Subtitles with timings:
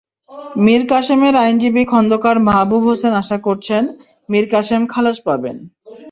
[0.65, 3.83] মীর কাসেমের আইনজীবী খন্দকার মাহবুব হোসেন আশা করছেন,
[4.29, 5.57] মীর কাসেম খালাস পাবেন।